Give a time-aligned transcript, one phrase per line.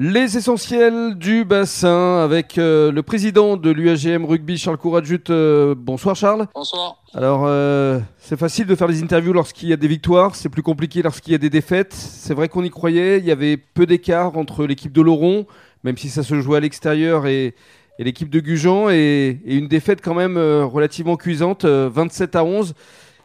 [0.00, 5.24] Les essentiels du bassin avec euh, le président de l'UAGM Rugby, Charles Couradjut.
[5.28, 6.46] Euh, bonsoir Charles.
[6.54, 7.02] Bonsoir.
[7.14, 10.62] Alors, euh, c'est facile de faire des interviews lorsqu'il y a des victoires, c'est plus
[10.62, 11.94] compliqué lorsqu'il y a des défaites.
[11.94, 15.46] C'est vrai qu'on y croyait, il y avait peu d'écart entre l'équipe de Laurent,
[15.82, 17.56] même si ça se jouait à l'extérieur, et,
[17.98, 22.74] l'équipe de Gujan, et, une défaite quand même relativement cuisante, 27 à 11.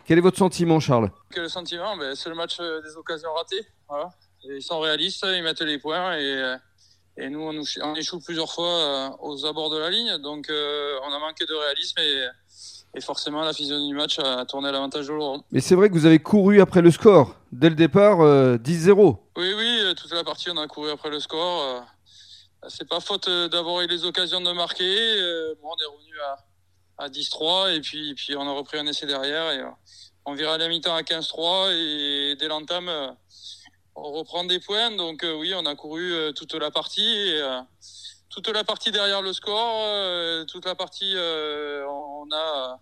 [0.08, 1.12] Quel est votre sentiment, Charles?
[1.38, 3.64] Le sentiment, ben, c'est le match des occasions ratées.
[3.88, 4.10] Voilà
[4.44, 6.58] ils sont réalistes, ils mettent les points et, euh,
[7.18, 10.18] et nous, on, on, échoue plusieurs fois euh, aux abords de la ligne.
[10.18, 12.28] Donc, euh, on a manqué de réalisme et,
[12.98, 15.44] et forcément, la physionomie du match a tourné à l'avantage de Laurent.
[15.52, 17.36] Mais c'est vrai que vous avez couru après le score.
[17.52, 19.18] Dès le départ, 10-0.
[19.38, 21.84] Oui, oui, toute la partie, on a couru après le score.
[22.68, 24.96] C'est pas faute d'avoir eu les occasions de marquer.
[25.62, 29.06] Bon, on est revenu à, à 10-3 et puis, puis on a repris un essai
[29.06, 29.52] derrière.
[29.52, 29.64] Et
[30.26, 32.90] on à la mi-temps à 15-3 et dès l'entame
[33.96, 34.92] on reprend des points.
[34.96, 37.34] Donc euh, oui, on a couru euh, toute la partie.
[37.36, 37.60] Euh,
[38.30, 39.86] toute la partie derrière le score,
[40.48, 42.80] toute la partie, on a,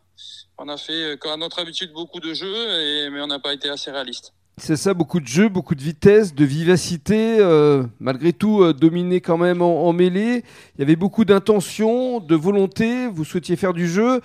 [0.58, 3.68] on a fait, comme à notre habitude, beaucoup de jeux, mais on n'a pas été
[3.68, 4.32] assez réaliste.
[4.56, 7.40] C'est ça, beaucoup de jeux, beaucoup de vitesse, de vivacité,
[8.00, 10.46] malgré tout dominé quand même en, mêlée.
[10.78, 14.22] Il y avait beaucoup d'intention, de volonté, vous souhaitiez faire du jeu,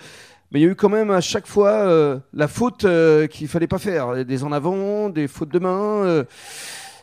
[0.51, 2.85] mais il y a eu quand même à chaque fois la faute
[3.31, 6.23] qu'il fallait pas faire, des en avant, des fautes de main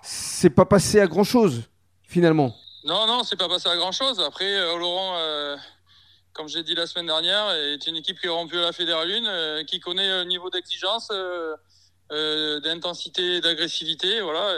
[0.05, 1.62] c'est pas passé à grand chose
[2.06, 2.55] finalement.
[2.84, 4.20] Non, non, c'est pas passé à grand chose.
[4.20, 5.56] Après, euh, Laurent, euh,
[6.33, 9.11] comme j'ai dit la semaine dernière, est une équipe qui est rompue à la Fédérale
[9.11, 11.11] 1, euh, qui connaît un niveau d'exigence,
[12.11, 14.55] d'intensité, d'agressivité, voilà.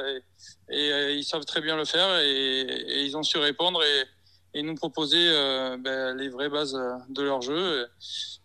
[0.71, 4.05] Et, ils savent très bien le faire et, ils ont su répondre et,
[4.63, 5.19] nous proposer
[5.79, 7.87] ben, les vraies bases de leur jeu.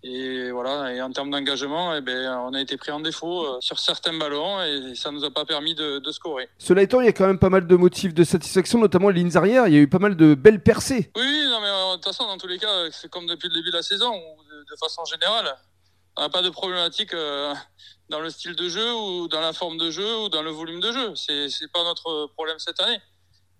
[0.03, 3.57] Et voilà, et en termes d'engagement, eh ben, on a été pris en défaut euh,
[3.61, 6.49] sur certains ballons et ça nous a pas permis de, de, scorer.
[6.57, 9.21] Cela étant, il y a quand même pas mal de motifs de satisfaction, notamment les
[9.21, 9.67] lignes arrière.
[9.67, 11.11] Il y a eu pas mal de belles percées.
[11.15, 13.53] Oui, non, mais euh, de toute façon, dans tous les cas, c'est comme depuis le
[13.53, 15.55] début de la saison, ou de, façon générale.
[16.17, 17.53] On n'a pas de problématique euh,
[18.09, 20.79] dans le style de jeu ou dans la forme de jeu ou dans le volume
[20.79, 21.15] de jeu.
[21.15, 22.99] C'est, c'est pas notre problème cette année.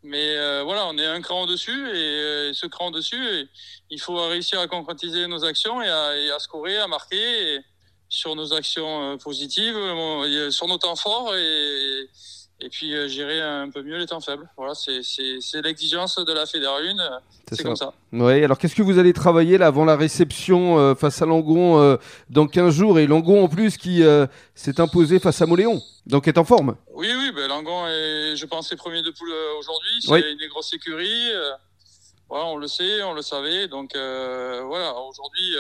[0.03, 3.47] Mais euh, voilà, on est un cran au-dessus et, euh, ce cran au-dessus,
[3.89, 7.59] il faut réussir à concrétiser nos actions et à, et à scorer, à marquer
[8.09, 9.77] sur nos actions euh, positives,
[10.49, 12.09] sur nos temps forts et,
[12.61, 14.49] et puis gérer un peu mieux les temps faibles.
[14.55, 17.19] Voilà, c'est l'exigence de la Fédéral 1.
[17.51, 17.93] C'est comme ça.
[18.13, 21.97] Oui, alors qu'est-ce que vous allez travailler là avant la réception face à Langon
[22.29, 24.03] dans 15 jours et Langon en plus qui
[24.55, 26.75] s'est imposé face à Moléon, donc est en forme?
[26.93, 29.91] Oui, oui, ben, Langon est, je pense, est premier de poule aujourd'hui.
[30.01, 31.31] C'est une grosse écurie.
[32.31, 33.67] Voilà, on le sait, on le savait.
[33.67, 35.55] Donc voilà, aujourd'hui,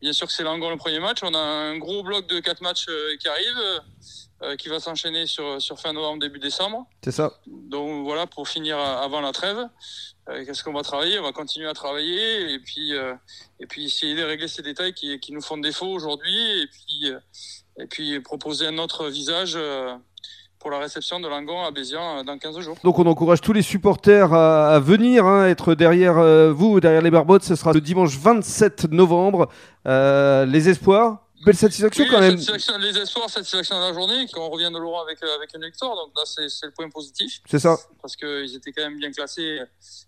[0.00, 1.18] bien sûr que c'est Langon le premier match.
[1.22, 2.86] On a un gros bloc de quatre matchs
[3.18, 3.80] qui arrive.
[4.44, 6.86] Euh, qui va s'enchaîner sur, sur fin novembre, début décembre.
[7.02, 7.40] C'est ça.
[7.46, 9.68] Donc voilà, pour finir avant la trêve,
[10.28, 11.18] euh, qu'est-ce qu'on va travailler?
[11.18, 13.14] On va continuer à travailler et puis, euh,
[13.60, 17.12] et puis essayer de régler ces détails qui, qui nous font défaut aujourd'hui et puis,
[17.78, 19.56] et puis proposer un autre visage
[20.64, 22.78] pour la réception de Langon à Bézian dans 15 jours.
[22.82, 26.14] Donc on encourage tous les supporters à, venir, hein, être derrière
[26.54, 27.44] vous, derrière les Barbottes.
[27.44, 29.50] Ce sera le dimanche 27 novembre.
[29.84, 32.36] les espoirs belle satisfaction quand même.
[32.80, 35.94] les espoirs, satisfaction de la journée, qu'on revient de Laurent avec, euh, avec une victoire,
[35.94, 37.40] donc là c'est le point positif.
[37.48, 37.76] C'est ça.
[38.00, 39.60] Parce qu'ils étaient quand même bien classés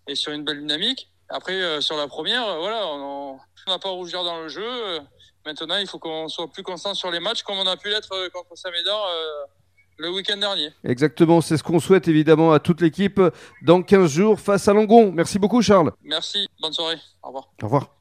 [0.07, 1.09] et sur une belle dynamique.
[1.29, 3.37] Après, euh, sur la première, euh, voilà, on
[3.67, 4.99] n'a pas à rougir dans le jeu.
[5.45, 8.29] Maintenant, il faut qu'on soit plus constant sur les matchs, comme on a pu l'être
[8.29, 9.07] contre Saint-Médard
[9.97, 10.69] le week-end dernier.
[10.83, 13.21] Exactement, c'est ce qu'on souhaite évidemment à toute l'équipe
[13.61, 15.11] dans 15 jours face à Langon.
[15.11, 15.91] Merci beaucoup Charles.
[16.03, 17.49] Merci, bonne soirée, au revoir.
[17.61, 17.96] Au revoir.